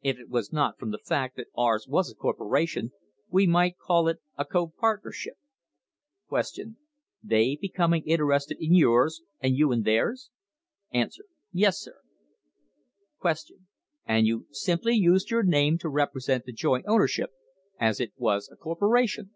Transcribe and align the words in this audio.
If 0.00 0.20
it 0.20 0.28
was 0.28 0.52
not 0.52 0.78
from 0.78 0.92
the 0.92 1.00
fact 1.04 1.34
that 1.34 1.48
ours 1.56 1.88
was 1.88 2.08
a 2.08 2.14
corporation, 2.14 2.92
we 3.30 3.48
might 3.48 3.78
call 3.80 4.06
it 4.06 4.20
a 4.38 4.44
copartnership. 4.44 5.36
Q. 6.28 6.76
They 7.20 7.56
becoming 7.60 8.04
interested 8.04 8.58
in 8.60 8.76
yours, 8.76 9.22
and 9.40 9.56
you 9.56 9.72
in 9.72 9.82
theirs? 9.82 10.30
A. 10.94 11.10
Yes, 11.50 11.80
sir. 11.80 11.98
Q. 13.20 13.56
And 14.04 14.24
you 14.24 14.46
simply 14.52 14.94
used 14.94 15.32
your 15.32 15.42
name 15.42 15.78
to 15.78 15.88
represent 15.88 16.44
the 16.44 16.52
joint 16.52 16.84
ownership, 16.86 17.30
as 17.80 17.98
it 17.98 18.12
was 18.16 18.48
a 18.48 18.54
corporation 18.54 19.32